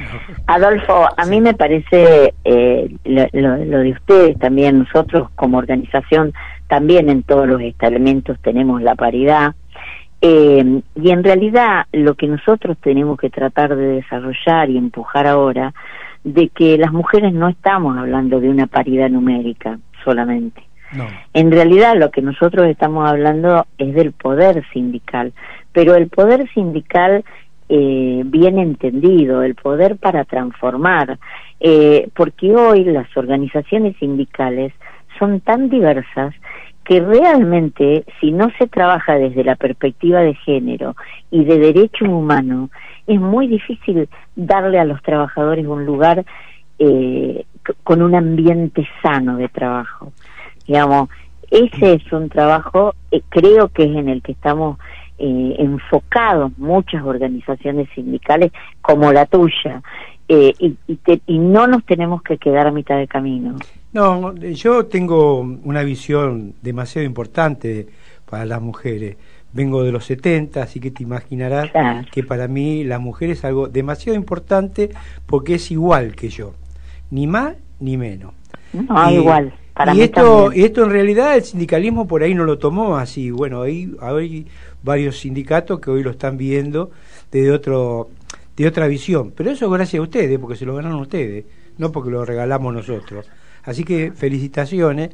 Adolfo, 0.46 1.08
a 1.18 1.26
mí 1.26 1.42
me 1.42 1.56
parece 1.56 2.36
eh, 2.44 2.96
lo, 3.04 3.80
de 3.80 3.92
ustedes 3.92 4.38
también, 4.38 4.78
nosotros 4.78 5.30
como 5.34 5.58
organización, 5.58 6.34
también 6.68 7.10
en 7.10 7.24
todos 7.24 7.48
los 7.48 7.60
elementos 7.60 8.38
tenemos 8.44 8.84
la 8.84 8.94
paridad. 8.94 9.56
Eh, 10.22 10.82
y 10.96 11.10
en 11.10 11.24
realidad 11.24 11.88
lo 11.92 12.14
que 12.14 12.28
nosotros 12.28 12.78
tenemos 12.82 13.18
que 13.18 13.32
tratar 13.32 13.76
de 13.76 13.96
desarrollar 13.96 14.70
y 14.70 14.78
empujar 14.78 15.26
ahora, 15.26 15.74
de 16.24 16.50
que 16.50 16.78
las 16.78 16.92
mujeres 16.92 17.34
no 17.34 17.48
estamos 17.48 17.98
hablando 17.98 18.40
de 18.40 18.50
una 18.50 18.68
paridad 18.68 19.10
numérica 19.10 19.80
solamente 20.04 20.62
en 21.34 21.52
realidad 21.52 21.96
lo 21.96 22.12
que 22.12 22.22
nosotros 22.22 22.68
estamos 22.68 23.10
hablando 23.10 23.66
es 23.78 23.94
del 23.94 24.12
poder 24.12 24.64
sindical, 24.72 25.34
pero 25.72 25.96
el 25.96 26.08
poder 26.08 26.50
sindical 26.54 27.24
eh, 27.68 28.22
bien 28.26 28.60
entendido, 28.60 29.42
el 29.42 29.56
poder 29.56 29.98
para 29.98 30.24
transformar, 30.24 31.18
eh, 31.60 32.10
porque 32.16 32.56
hoy 32.56 32.84
las 32.84 33.08
organizaciones 33.18 33.96
sindicales 33.98 34.72
son 35.18 35.40
tan 35.40 35.70
diversas 35.70 36.36
que 36.84 37.00
realmente 37.00 38.06
si 38.20 38.32
no 38.32 38.52
se 38.60 38.68
trabaja 38.68 39.16
desde 39.16 39.44
la 39.44 39.56
perspectiva 39.56 40.22
de 40.22 40.36
género 40.36 40.96
y 41.32 41.44
de 41.44 41.58
derecho 41.58 42.06
humano, 42.06 42.70
es 43.08 43.20
muy 43.20 43.48
difícil 43.48 44.08
darle 44.36 44.80
a 44.80 44.86
los 44.86 45.02
trabajadores 45.02 45.66
un 45.66 45.86
lugar 45.86 46.24
eh, 46.78 47.46
con 47.84 48.04
un 48.04 48.14
ambiente 48.14 48.88
sano 49.02 49.38
de 49.38 49.50
trabajo. 49.50 50.14
Digamos, 50.68 51.10
ese 51.52 51.94
es 51.94 52.12
un 52.12 52.30
trabajo, 52.30 52.96
eh, 53.12 53.22
creo 53.30 53.70
que 53.70 53.84
es 53.84 53.96
en 53.96 54.10
el 54.10 54.22
que 54.22 54.32
estamos 54.32 54.78
eh, 55.18 55.56
enfocados 55.60 56.52
muchas 56.58 57.04
organizaciones 57.04 57.88
sindicales 57.96 58.52
como 58.82 59.12
la 59.12 59.26
tuya. 59.26 59.82
Eh, 60.28 60.54
y, 60.58 60.76
y, 61.28 61.38
no 61.38 61.68
nos 61.68 61.86
tenemos 61.86 62.24
que 62.24 62.40
quedar 62.40 62.66
a 62.66 62.72
mitad 62.72 62.98
de 62.98 63.08
camino. 63.08 63.58
No, 63.94 64.34
yo 64.36 64.88
tengo 64.88 65.40
una 65.40 65.84
visión 65.84 66.56
demasiado 66.64 67.06
importante 67.06 67.88
para 68.28 68.44
las 68.44 68.60
mujeres. 68.60 69.18
Vengo 69.54 69.84
de 69.84 69.92
los 69.92 70.06
70, 70.06 70.64
así 70.64 70.80
que 70.80 70.90
te 70.90 71.04
imaginarás 71.04 71.70
que 72.12 72.24
para 72.24 72.48
mí 72.48 72.84
la 72.84 72.98
mujer 72.98 73.30
es 73.30 73.46
algo 73.46 73.68
demasiado 73.68 74.18
importante 74.18 74.90
porque 75.28 75.56
es 75.56 75.70
igual 75.70 76.16
que 76.16 76.30
yo, 76.30 76.56
ni 77.12 77.28
más 77.28 77.56
ni 77.80 77.96
menos. 77.96 78.34
No, 78.74 79.12
igual 79.12 79.54
y 79.94 80.02
esto, 80.02 80.52
esto 80.52 80.84
en 80.84 80.90
realidad 80.90 81.36
el 81.36 81.44
sindicalismo 81.44 82.08
por 82.08 82.24
ahí 82.24 82.34
no 82.34 82.46
lo 82.46 82.58
tomó 82.58 82.98
así. 82.98 83.30
Bueno, 83.32 83.64
hay, 83.64 83.94
hay 84.00 84.46
varios 84.84 85.20
sindicatos 85.20 85.80
que 85.80 85.92
hoy 85.92 86.02
lo 86.02 86.12
están 86.12 86.38
viendo 86.38 86.92
desde 87.32 87.52
otro, 87.52 88.10
de 88.56 88.68
otra 88.68 88.88
visión. 88.88 89.32
Pero 89.36 89.52
eso 89.52 89.70
gracias 89.70 90.00
a 90.00 90.04
ustedes, 90.04 90.40
porque 90.40 90.56
se 90.56 90.66
lo 90.66 90.76
ganaron 90.76 91.02
ustedes, 91.02 91.46
no 91.78 91.92
porque 91.92 92.10
lo 92.10 92.24
regalamos 92.24 92.74
nosotros. 92.74 93.30
Así 93.64 93.84
que 93.84 94.12
felicitaciones 94.12 95.10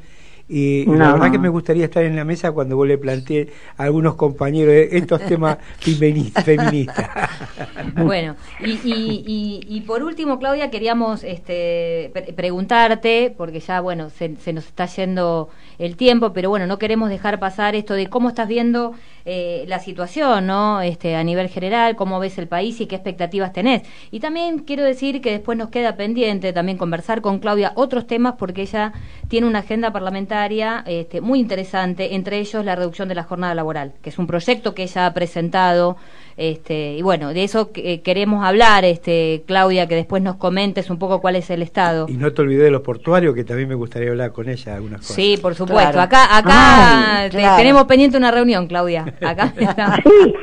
y 0.53 0.85
la 0.85 1.13
verdad 1.13 1.31
que 1.31 1.39
me 1.39 1.47
gustaría 1.47 1.85
estar 1.85 2.03
en 2.03 2.17
la 2.17 2.25
mesa 2.25 2.51
cuando 2.51 2.75
vos 2.75 2.85
le 2.85 2.97
planteé 2.97 3.47
a 3.77 3.83
algunos 3.83 4.15
compañeros 4.15 4.73
estos 4.91 5.21
temas 5.25 5.57
feministas. 5.79 7.09
bueno, 7.95 8.35
y, 8.59 8.71
y, 8.83 9.65
y, 9.65 9.81
por 9.81 10.03
último, 10.03 10.39
Claudia, 10.39 10.69
queríamos 10.69 11.23
este, 11.23 12.11
preguntarte, 12.35 13.33
porque 13.37 13.61
ya, 13.61 13.79
bueno, 13.79 14.09
se, 14.09 14.35
se 14.35 14.51
nos 14.51 14.65
está 14.65 14.87
yendo 14.87 15.47
el 15.79 15.95
tiempo, 15.95 16.33
pero 16.33 16.49
bueno, 16.49 16.67
no 16.67 16.77
queremos 16.77 17.09
dejar 17.09 17.39
pasar 17.39 17.73
esto 17.75 17.93
de 17.93 18.07
cómo 18.07 18.27
estás 18.27 18.49
viendo 18.49 18.93
eh, 19.25 19.65
la 19.67 19.79
situación, 19.79 20.47
¿no? 20.47 20.81
Este, 20.81 21.15
a 21.15 21.23
nivel 21.23 21.49
general, 21.49 21.95
cómo 21.95 22.19
ves 22.19 22.37
el 22.37 22.47
país 22.47 22.79
y 22.81 22.87
qué 22.87 22.95
expectativas 22.95 23.53
tenés. 23.53 23.83
Y 24.11 24.19
también 24.19 24.59
quiero 24.59 24.83
decir 24.83 25.21
que 25.21 25.31
después 25.31 25.57
nos 25.57 25.69
queda 25.69 25.95
pendiente 25.95 26.53
también 26.53 26.77
conversar 26.77 27.21
con 27.21 27.39
Claudia 27.39 27.73
otros 27.75 28.07
temas 28.07 28.35
porque 28.37 28.63
ella 28.63 28.93
tiene 29.27 29.47
una 29.47 29.59
agenda 29.59 29.91
parlamentaria 29.91 30.83
este, 30.85 31.21
muy 31.21 31.39
interesante, 31.39 32.15
entre 32.15 32.39
ellos 32.39 32.65
la 32.65 32.75
reducción 32.75 33.07
de 33.07 33.15
la 33.15 33.23
jornada 33.23 33.55
laboral, 33.55 33.93
que 34.01 34.09
es 34.09 34.19
un 34.19 34.27
proyecto 34.27 34.73
que 34.73 34.83
ella 34.83 35.05
ha 35.05 35.13
presentado 35.13 35.97
este, 36.37 36.95
y 36.95 37.01
bueno, 37.01 37.33
de 37.33 37.43
eso 37.43 37.69
eh, 37.75 38.01
queremos 38.01 38.43
hablar, 38.43 38.85
este, 38.85 39.43
Claudia, 39.45 39.87
que 39.87 39.95
después 39.95 40.23
nos 40.23 40.37
comentes 40.37 40.89
un 40.89 40.97
poco 40.97 41.21
cuál 41.21 41.35
es 41.35 41.49
el 41.49 41.61
estado. 41.61 42.07
Y 42.09 42.13
no 42.13 42.31
te 42.33 42.41
olvides 42.41 42.63
de 42.63 42.71
los 42.71 42.81
portuarios, 42.81 43.35
que 43.35 43.43
también 43.43 43.69
me 43.69 43.75
gustaría 43.75 44.09
hablar 44.09 44.31
con 44.31 44.49
ella 44.49 44.75
algunas 44.75 45.01
cosas. 45.01 45.15
Sí, 45.15 45.37
por 45.41 45.55
supuesto. 45.55 45.99
Acá, 45.99 46.35
acá 46.35 47.29
tenemos 47.57 47.85
pendiente 47.85 48.17
una 48.17 48.31
reunión, 48.31 48.67
Claudia. 48.67 49.10
Acá 49.21 49.53
Sí, 50.03 50.33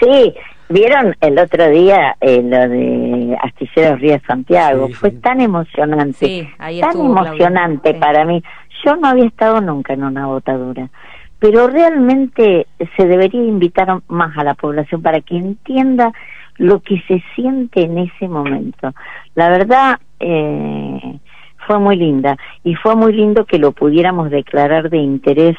sí. 0.00 0.34
Vieron 0.68 1.14
el 1.20 1.38
otro 1.38 1.70
día 1.70 2.16
eh, 2.20 2.42
lo 2.42 2.68
de 2.68 3.38
Astilleros 3.40 4.00
Ríos 4.00 4.20
Santiago, 4.26 4.88
fue 4.88 5.12
tan 5.12 5.40
emocionante, 5.40 6.26
sí, 6.26 6.48
ahí 6.58 6.80
tan 6.80 6.98
emocionante 6.98 7.94
para 7.94 8.24
mí. 8.24 8.42
Yo 8.84 8.96
no 8.96 9.06
había 9.06 9.26
estado 9.26 9.60
nunca 9.60 9.92
en 9.92 10.02
una 10.02 10.26
botadura 10.26 10.90
pero 11.38 11.68
realmente 11.68 12.66
se 12.96 13.06
debería 13.06 13.42
invitar 13.42 14.00
más 14.08 14.36
a 14.38 14.44
la 14.44 14.54
población 14.54 15.02
para 15.02 15.20
que 15.20 15.36
entienda 15.36 16.12
lo 16.56 16.80
que 16.80 17.02
se 17.06 17.22
siente 17.34 17.82
en 17.82 17.98
ese 17.98 18.28
momento. 18.28 18.92
La 19.34 19.50
verdad, 19.50 19.98
eh, 20.18 21.18
fue 21.66 21.78
muy 21.78 21.96
linda 21.96 22.36
y 22.64 22.74
fue 22.76 22.96
muy 22.96 23.12
lindo 23.12 23.44
que 23.44 23.58
lo 23.58 23.72
pudiéramos 23.72 24.30
declarar 24.30 24.88
de 24.88 24.98
interés 24.98 25.56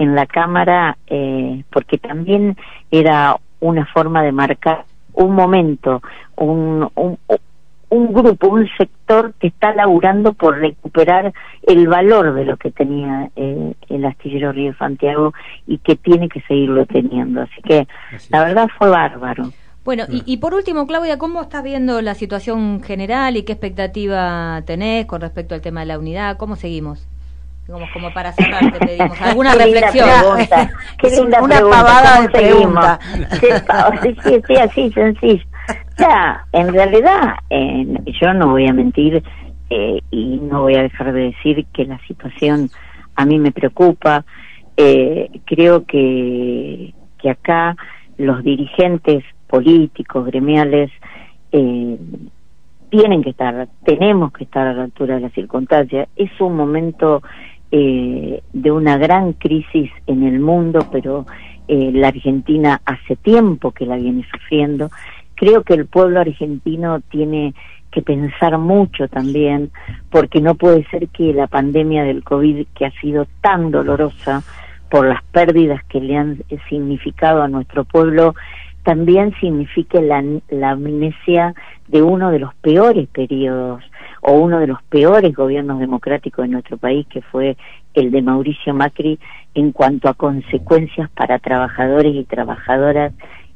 en 0.00 0.14
la 0.14 0.26
Cámara 0.26 0.96
eh, 1.06 1.62
porque 1.70 1.98
también 1.98 2.56
era 2.90 3.36
una 3.60 3.86
forma 3.86 4.22
de 4.22 4.32
marcar 4.32 4.84
un 5.12 5.34
momento, 5.34 6.00
un, 6.36 6.88
un, 6.94 7.18
un 7.90 8.12
grupo, 8.12 8.48
un 8.48 8.66
sector 8.78 9.34
que 9.38 9.48
está 9.48 9.74
laburando 9.74 10.32
por 10.32 10.58
recuperar 10.58 11.34
el 11.66 11.86
valor 11.86 12.32
de 12.34 12.46
lo 12.46 12.56
que 12.56 12.70
tenía 12.70 13.30
eh, 13.36 13.74
el 13.90 14.04
astillero 14.06 14.52
Río 14.52 14.74
Santiago 14.78 15.34
y 15.66 15.78
que 15.78 15.96
tiene 15.96 16.28
que 16.28 16.40
seguirlo 16.42 16.86
teniendo. 16.86 17.42
Así 17.42 17.60
que 17.62 17.86
la 18.30 18.44
verdad 18.44 18.68
fue 18.78 18.88
bárbaro. 18.88 19.52
Bueno, 19.84 20.04
y, 20.08 20.22
y, 20.24 20.36
por 20.36 20.54
último, 20.54 20.86
Claudia, 20.86 21.18
¿cómo 21.18 21.42
estás 21.42 21.62
viendo 21.62 22.00
la 22.00 22.14
situación 22.14 22.82
general 22.82 23.36
y 23.36 23.42
qué 23.42 23.52
expectativa 23.52 24.62
tenés 24.66 25.06
con 25.06 25.20
respecto 25.20 25.54
al 25.54 25.62
tema 25.62 25.80
de 25.80 25.86
la 25.86 25.98
unidad? 25.98 26.36
¿Cómo 26.36 26.56
seguimos? 26.56 27.08
Como, 27.66 27.86
como 27.92 28.12
para 28.12 28.32
cerrar, 28.32 28.72
te 28.72 28.78
pedimos 28.84 29.20
alguna 29.22 29.54
reflexión. 29.54 30.08
Qué 30.98 31.10
linda 31.16 31.42
una 31.42 31.60
pavada 31.60 32.22
de 32.22 32.28
pregunta. 32.28 32.98
Sí, 33.40 34.16
sí, 34.24 34.42
sí, 34.46 34.56
así, 34.56 34.92
sencillo. 34.92 35.44
Ya, 35.98 36.44
en 36.52 36.72
realidad, 36.72 37.34
yo 38.20 38.34
no 38.34 38.48
voy 38.48 38.66
a 38.66 38.72
mentir 38.72 39.22
eh, 39.68 40.00
y 40.10 40.38
no 40.38 40.62
voy 40.62 40.74
a 40.74 40.82
dejar 40.82 41.12
de 41.12 41.32
decir 41.32 41.64
que 41.72 41.84
la 41.84 41.98
situación 42.06 42.70
a 43.14 43.24
mí 43.24 43.38
me 43.38 43.52
preocupa. 43.52 44.24
Eh, 44.76 45.30
creo 45.44 45.84
que, 45.84 46.94
que 47.18 47.30
acá 47.30 47.76
los 48.16 48.42
dirigentes 48.42 49.24
políticos, 49.46 50.26
gremiales, 50.26 50.90
eh, 51.52 51.98
tienen 52.90 53.22
que 53.22 53.30
estar, 53.30 53.68
tenemos 53.84 54.32
que 54.32 54.44
estar 54.44 54.66
a 54.66 54.72
la 54.72 54.84
altura 54.84 55.16
de 55.16 55.20
las 55.20 55.32
circunstancias. 55.32 56.08
Es 56.16 56.30
un 56.40 56.56
momento 56.56 57.22
eh, 57.72 58.42
de 58.52 58.70
una 58.72 58.98
gran 58.98 59.32
crisis 59.34 59.90
en 60.06 60.24
el 60.24 60.40
mundo, 60.40 60.88
pero 60.90 61.26
eh, 61.68 61.92
la 61.92 62.08
Argentina 62.08 62.80
hace 62.84 63.16
tiempo 63.16 63.70
que 63.70 63.86
la 63.86 63.96
viene 63.96 64.26
sufriendo. 64.30 64.90
Creo 65.36 65.62
que 65.62 65.74
el 65.74 65.86
pueblo 65.86 66.20
argentino 66.20 67.00
tiene 67.10 67.54
que 67.90 68.02
pensar 68.02 68.58
mucho 68.58 69.08
también, 69.08 69.70
porque 70.10 70.40
no 70.40 70.54
puede 70.54 70.84
ser 70.90 71.08
que 71.08 71.32
la 71.32 71.46
pandemia 71.46 72.04
del 72.04 72.24
COVID, 72.24 72.66
que 72.74 72.86
ha 72.86 73.00
sido 73.00 73.26
tan 73.40 73.70
dolorosa 73.70 74.42
por 74.90 75.06
las 75.06 75.22
pérdidas 75.24 75.84
que 75.84 76.00
le 76.00 76.16
han 76.16 76.42
significado 76.68 77.42
a 77.42 77.48
nuestro 77.48 77.84
pueblo, 77.84 78.34
también 78.82 79.32
signifique 79.40 80.00
la, 80.00 80.24
la 80.48 80.70
amnesia 80.70 81.54
de 81.88 82.02
uno 82.02 82.30
de 82.30 82.40
los 82.40 82.54
peores 82.56 83.08
periodos 83.08 83.84
o 84.20 84.32
uno 84.32 84.60
de 84.60 84.66
los 84.66 84.82
peores 84.84 85.34
gobiernos 85.34 85.78
democráticos 85.78 86.44
de 86.44 86.52
nuestro 86.52 86.76
país, 86.76 87.06
que 87.08 87.22
fue 87.22 87.56
el 87.94 88.10
de 88.10 88.22
Mauricio 88.22 88.74
Macri, 88.74 89.18
en 89.54 89.72
cuanto 89.72 90.08
a 90.08 90.14
consecuencias 90.14 91.10
para 91.10 91.38
trabajadores 91.38 92.14
y 92.14 92.24
trabajadoras 92.24 93.12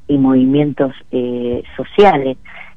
y 0.08 0.18
movimientos 0.18 0.92
eh, 1.10 1.62
sociales. 1.76 2.36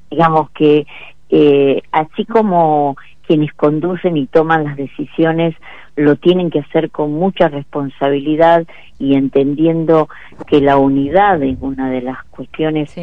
Digamos 0.09 0.49
que 0.51 0.85
eh, 1.29 1.81
así 1.91 2.25
como 2.25 2.95
quienes 3.25 3.53
conducen 3.53 4.15
y 4.15 4.27
toman 4.27 4.63
las 4.63 4.77
decisiones 4.77 5.53
lo 5.97 6.15
tienen 6.15 6.49
que 6.49 6.59
hacer 6.59 6.91
con 6.91 7.11
mucha 7.11 7.49
responsabilidad 7.49 8.65
y 8.99 9.15
entendiendo 9.15 10.07
que 10.45 10.61
la 10.61 10.77
unidad 10.77 11.41
es 11.43 11.57
una 11.59 11.89
de 11.89 12.01
las 12.01 12.23
cuestiones 12.25 12.95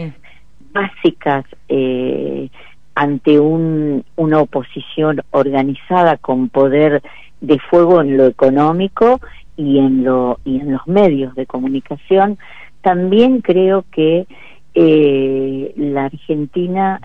básicas 0.72 1.44
eh, 1.68 2.48
ante 2.94 3.40
un, 3.40 4.04
una 4.16 4.40
oposición 4.40 5.22
organizada 5.30 6.16
con 6.16 6.48
poder 6.48 7.02
de 7.40 7.58
fuego 7.58 8.00
en 8.00 8.16
lo 8.16 8.26
económico 8.26 9.20
y 9.56 9.78
en 9.78 10.04
lo 10.04 10.38
y 10.44 10.60
en 10.60 10.72
los 10.72 10.86
medios 10.86 11.34
de 11.34 11.46
comunicación 11.46 12.38
también 12.82 13.40
creo 13.40 13.84
que 13.90 14.26
eh, 14.74 15.72
la 15.76 16.06
Argentina 16.06 17.00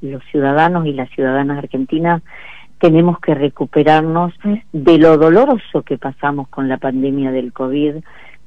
los 0.00 0.22
ciudadanos 0.30 0.86
y 0.86 0.92
las 0.92 1.08
ciudadanas 1.10 1.58
argentinas 1.58 2.22
tenemos 2.78 3.18
que 3.20 3.34
recuperarnos 3.34 4.34
de 4.72 4.98
lo 4.98 5.16
doloroso 5.16 5.82
que 5.82 5.96
pasamos 5.96 6.48
con 6.48 6.68
la 6.68 6.76
pandemia 6.76 7.30
del 7.30 7.52
COVID, 7.52 7.94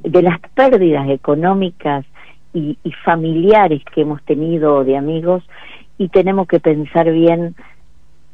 de 0.03 0.22
las 0.22 0.39
pérdidas 0.53 1.10
económicas 1.10 2.06
y, 2.53 2.77
familiares 3.03 3.82
que 3.94 4.01
hemos 4.01 4.22
tenido 4.24 4.84
de 4.84 4.98
amigos 4.98 5.44
y 5.98 6.10
tenemos 6.10 6.48
que 6.48 6.60
pensar 6.60 7.12
bien 7.12 7.56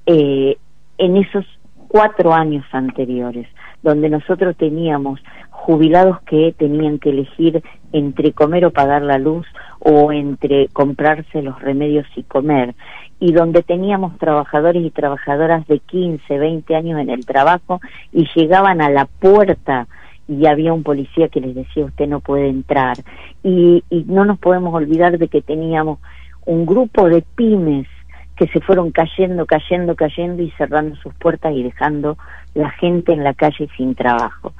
eh, 0.05 0.57
en 0.97 1.17
esos 1.17 1.45
cuatro 1.87 2.33
años 2.33 2.65
anteriores, 2.71 3.47
donde 3.83 4.09
nosotros 4.09 4.55
teníamos 4.57 5.19
jubilados 5.51 6.21
que 6.23 6.53
tenían 6.57 6.99
que 6.99 7.11
elegir 7.11 7.63
entre 7.91 8.33
comer 8.33 8.65
o 8.65 8.71
pagar 8.71 9.01
la 9.03 9.17
luz 9.17 9.45
o 9.79 10.11
entre 10.11 10.67
comprarse 10.69 11.41
los 11.41 11.61
remedios 11.61 12.07
y 12.15 12.23
comer 12.23 12.73
y 13.19 13.31
donde 13.31 13.63
teníamos 13.63 14.17
trabajadores 14.17 14.83
y 14.83 14.89
trabajadoras 14.89 15.65
de 15.67 15.79
15, 15.79 16.37
20 16.37 16.75
años 16.75 16.99
en 16.99 17.09
el 17.09 17.25
trabajo 17.25 17.79
y 18.11 18.27
llegaban 18.35 18.81
a 18.81 18.89
la 18.89 19.05
puerta 19.05 19.87
y 20.27 20.47
había 20.47 20.73
un 20.73 20.83
policía 20.83 21.29
que 21.29 21.41
les 21.41 21.55
decía 21.55 21.85
usted 21.85 22.07
no 22.07 22.19
puede 22.19 22.49
entrar 22.49 22.97
y, 23.43 23.83
y 23.89 24.03
no 24.07 24.25
nos 24.25 24.39
podemos 24.39 24.73
olvidar 24.73 25.17
de 25.17 25.27
que 25.27 25.41
teníamos 25.41 25.99
un 26.45 26.65
grupo 26.65 27.09
de 27.09 27.21
pymes 27.35 27.87
que 28.35 28.47
se 28.47 28.59
fueron 28.61 28.91
cayendo, 28.91 29.45
cayendo, 29.45 29.95
cayendo 29.95 30.41
y 30.41 30.51
cerrando 30.51 30.95
sus 30.97 31.13
puertas 31.15 31.53
y 31.53 31.63
dejando 31.63 32.17
la 32.55 32.69
gente 32.71 33.13
en 33.13 33.23
la 33.23 33.33
calle 33.33 33.69
sin 33.77 33.95
trabajo. 33.95 34.53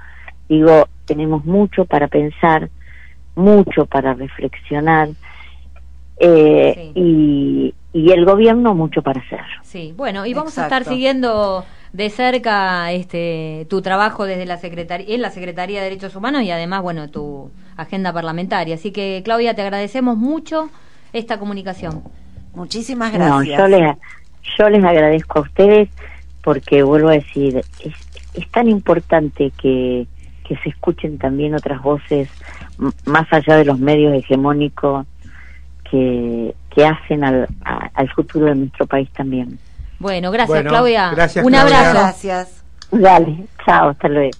Digo, 0.47 0.87
tenemos 1.05 1.45
mucho 1.45 1.85
para 1.85 2.07
pensar, 2.07 2.69
mucho 3.35 3.85
para 3.85 4.13
reflexionar 4.13 5.09
eh, 6.19 6.91
y, 6.93 7.73
y 7.93 8.11
el 8.11 8.25
gobierno 8.25 8.75
mucho 8.75 9.01
para 9.01 9.21
hacer. 9.21 9.41
Sí, 9.63 9.93
bueno, 9.97 10.25
y 10.25 10.33
vamos 10.33 10.57
a 10.57 10.63
estar 10.63 10.83
siguiendo 10.83 11.65
de 11.93 12.09
cerca 12.09 12.91
este 12.91 13.67
tu 13.69 13.81
trabajo 13.81 14.25
desde 14.25 14.45
la 14.45 14.57
secretaría 14.57 15.13
en 15.13 15.21
la 15.21 15.29
Secretaría 15.29 15.79
de 15.79 15.85
Derechos 15.85 16.15
Humanos 16.15 16.43
y 16.43 16.51
además, 16.51 16.81
bueno, 16.81 17.09
tu 17.09 17.51
agenda 17.77 18.13
parlamentaria. 18.13 18.75
Así 18.75 18.91
que 18.91 19.21
Claudia, 19.23 19.55
te 19.55 19.61
agradecemos 19.61 20.17
mucho 20.17 20.69
esta 21.13 21.39
comunicación. 21.39 22.03
Muchísimas 22.53 23.13
gracias. 23.13 23.57
yo 23.57 23.67
les 23.67 23.95
yo 24.57 24.69
les 24.69 24.83
agradezco 24.83 25.39
a 25.39 25.41
ustedes 25.43 25.89
porque 26.43 26.83
vuelvo 26.83 27.09
a 27.09 27.13
decir, 27.13 27.63
es, 27.79 27.93
es 28.33 28.51
tan 28.51 28.67
importante 28.67 29.51
que 29.61 30.07
que 30.43 30.57
se 30.57 30.69
escuchen 30.69 31.17
también 31.17 31.55
otras 31.55 31.81
voces 31.81 32.29
más 33.05 33.31
allá 33.31 33.55
de 33.55 33.65
los 33.65 33.79
medios 33.79 34.13
hegemónicos 34.13 35.05
que, 35.89 36.53
que 36.69 36.85
hacen 36.85 37.23
al, 37.23 37.47
al 37.63 38.09
futuro 38.11 38.47
de 38.47 38.55
nuestro 38.55 38.85
país 38.85 39.09
también. 39.13 39.57
Bueno, 39.99 40.31
gracias 40.31 40.63
Claudia. 40.63 41.11
Un 41.43 41.55
abrazo. 41.55 41.93
Gracias. 41.93 42.63
Dale, 42.91 43.45
chao, 43.65 43.89
hasta 43.89 44.07
luego. 44.09 44.31